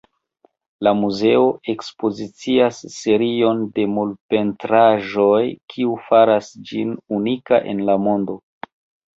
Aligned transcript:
La 0.85 0.91
muzeo 1.01 1.43
ekspozicias 1.73 2.79
serion 2.93 3.61
de 3.75 3.85
murpentraĵoj 3.99 5.43
kiu 5.75 5.95
faras 6.09 6.51
ĝin 6.71 6.99
unika 7.21 7.65
en 7.75 7.85
la 7.93 8.01
mondo. 8.09 8.41